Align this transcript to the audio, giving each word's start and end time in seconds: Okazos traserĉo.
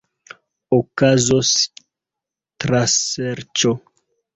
Okazos 0.77 1.53
traserĉo. 2.67 3.81